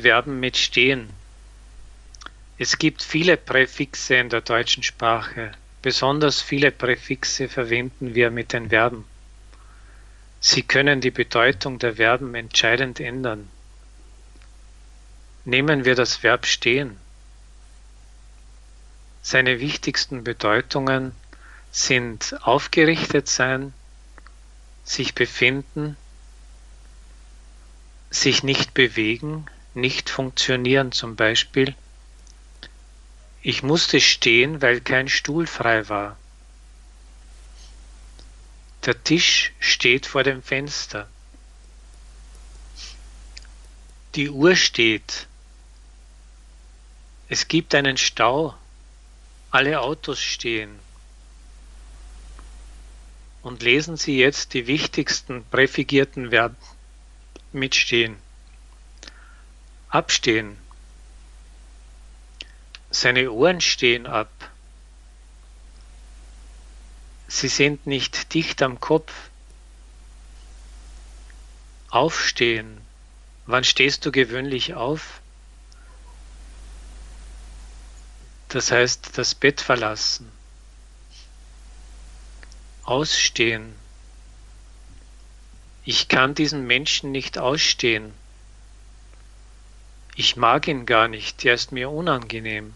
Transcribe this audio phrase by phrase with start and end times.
[0.00, 1.10] Verben mit stehen.
[2.58, 5.52] Es gibt viele Präfixe in der deutschen Sprache.
[5.80, 9.04] Besonders viele Präfixe verwenden wir mit den Verben.
[10.40, 13.48] Sie können die Bedeutung der Verben entscheidend ändern.
[15.44, 16.96] Nehmen wir das Verb stehen.
[19.22, 21.12] Seine wichtigsten Bedeutungen
[21.70, 23.72] sind aufgerichtet sein,
[24.84, 25.96] sich befinden,
[28.10, 29.46] sich nicht bewegen,
[29.80, 31.74] nicht funktionieren zum Beispiel.
[33.42, 36.16] Ich musste stehen, weil kein Stuhl frei war.
[38.84, 41.08] Der Tisch steht vor dem Fenster.
[44.14, 45.26] Die Uhr steht.
[47.28, 48.54] Es gibt einen Stau.
[49.50, 50.78] Alle Autos stehen.
[53.42, 56.56] Und lesen Sie jetzt die wichtigsten präfigierten Verben
[57.52, 58.16] mitstehen.
[59.90, 60.58] Abstehen.
[62.90, 64.30] Seine Ohren stehen ab.
[67.26, 69.12] Sie sind nicht dicht am Kopf.
[71.88, 72.82] Aufstehen.
[73.46, 75.22] Wann stehst du gewöhnlich auf?
[78.48, 80.30] Das heißt, das Bett verlassen.
[82.82, 83.74] Ausstehen.
[85.84, 88.12] Ich kann diesen Menschen nicht ausstehen.
[90.20, 92.74] Ich mag ihn gar nicht, der ist mir unangenehm.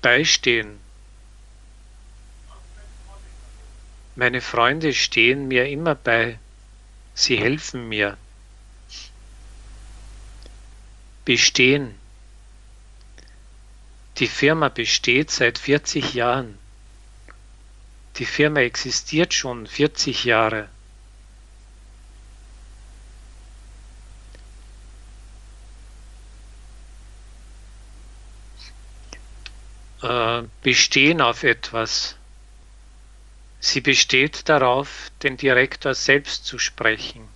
[0.00, 0.80] Beistehen.
[4.16, 6.38] Meine Freunde stehen mir immer bei,
[7.14, 8.16] sie helfen mir.
[11.26, 11.94] Bestehen.
[14.16, 16.58] Die Firma besteht seit 40 Jahren.
[18.16, 20.70] Die Firma existiert schon 40 Jahre.
[30.02, 32.16] Äh, bestehen auf etwas.
[33.60, 37.28] Sie besteht darauf, den Direktor selbst zu sprechen.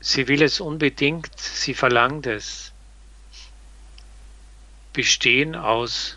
[0.00, 2.72] Sie will es unbedingt, sie verlangt es.
[4.92, 6.16] Bestehen aus.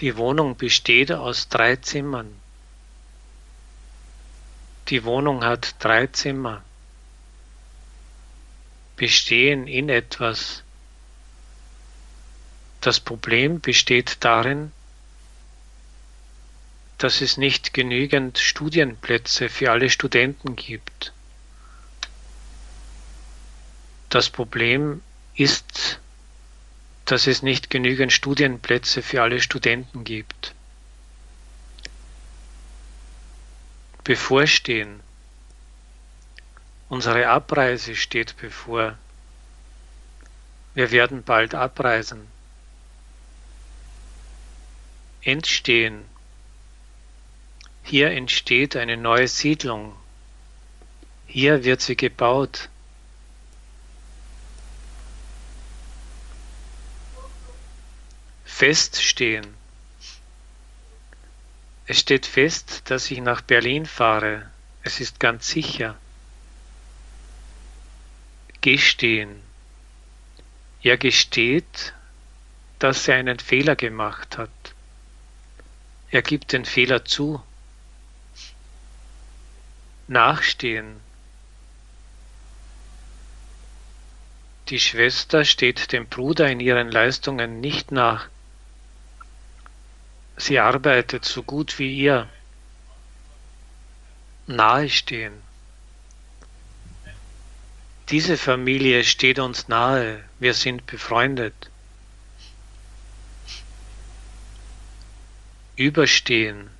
[0.00, 2.40] Die Wohnung besteht aus drei Zimmern.
[4.88, 6.62] Die Wohnung hat drei Zimmer.
[8.96, 10.61] Bestehen in etwas.
[12.82, 14.72] Das Problem besteht darin,
[16.98, 21.12] dass es nicht genügend Studienplätze für alle Studenten gibt.
[24.08, 25.00] Das Problem
[25.36, 26.00] ist,
[27.04, 30.52] dass es nicht genügend Studienplätze für alle Studenten gibt.
[34.02, 34.98] Bevorstehen.
[36.88, 38.98] Unsere Abreise steht bevor.
[40.74, 42.26] Wir werden bald abreisen
[45.22, 46.04] entstehen.
[47.82, 49.94] Hier entsteht eine neue Siedlung.
[51.26, 52.68] Hier wird sie gebaut.
[58.44, 59.54] Feststehen.
[61.86, 64.50] Es steht fest, dass ich nach Berlin fahre.
[64.84, 65.98] Es ist ganz sicher.
[68.60, 69.42] Gestehen.
[70.82, 71.94] Er gesteht,
[72.78, 74.71] dass er einen Fehler gemacht hat.
[76.12, 77.42] Er gibt den Fehler zu.
[80.08, 81.00] Nachstehen.
[84.68, 88.28] Die Schwester steht dem Bruder in ihren Leistungen nicht nach.
[90.36, 92.28] Sie arbeitet so gut wie ihr.
[94.46, 95.32] Nahestehen.
[98.10, 101.71] Diese Familie steht uns nahe, wir sind befreundet.
[105.82, 106.70] Überstehen.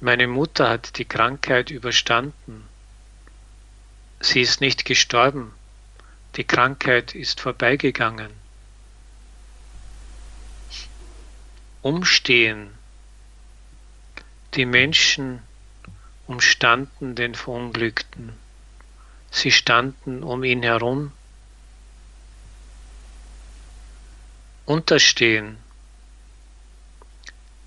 [0.00, 2.68] Meine Mutter hat die Krankheit überstanden.
[4.20, 5.54] Sie ist nicht gestorben.
[6.36, 8.30] Die Krankheit ist vorbeigegangen.
[11.80, 12.74] Umstehen.
[14.56, 15.42] Die Menschen
[16.26, 18.34] umstanden den Verunglückten.
[19.30, 21.12] Sie standen um ihn herum.
[24.66, 25.56] Unterstehen.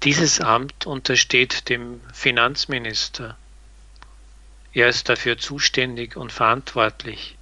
[0.03, 3.37] Dieses Amt untersteht dem Finanzminister.
[4.73, 7.37] Er ist dafür zuständig und verantwortlich.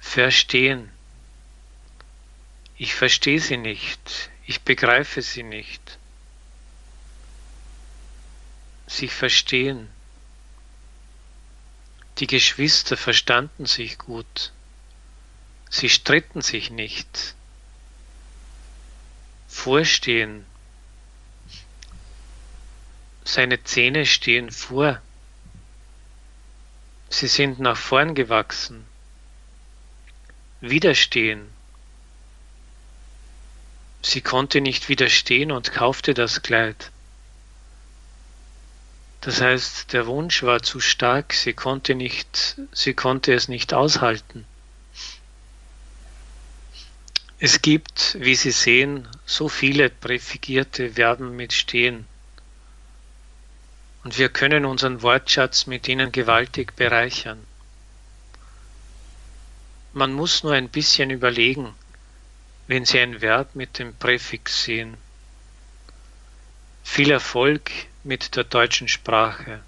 [0.00, 0.90] Verstehen.
[2.76, 4.30] Ich verstehe sie nicht.
[4.44, 5.98] Ich begreife sie nicht.
[8.88, 9.88] Sich verstehen.
[12.18, 14.52] Die Geschwister verstanden sich gut.
[15.70, 17.36] Sie stritten sich nicht.
[19.46, 20.44] Vorstehen.
[23.26, 25.02] Seine Zähne stehen vor.
[27.08, 28.86] Sie sind nach vorn gewachsen.
[30.60, 31.48] Widerstehen.
[34.00, 36.92] Sie konnte nicht widerstehen und kaufte das Kleid.
[39.22, 44.46] Das heißt, der Wunsch war zu stark, sie konnte nicht, sie konnte es nicht aushalten.
[47.40, 52.06] Es gibt, wie Sie sehen, so viele präfigierte Verben mit stehen.
[54.06, 57.44] Und wir können unseren Wortschatz mit ihnen gewaltig bereichern.
[59.94, 61.74] Man muss nur ein bisschen überlegen,
[62.68, 64.96] wenn Sie ein Verb mit dem Präfix sehen.
[66.84, 67.68] Viel Erfolg
[68.04, 69.58] mit der deutschen Sprache.